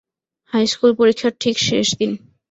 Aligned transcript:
High 0.53 0.65
school 0.67 0.91
পরীক্ষার 0.99 1.33
ঠিক 1.41 1.55
শেষ 1.67 1.87
দিন। 1.99 2.11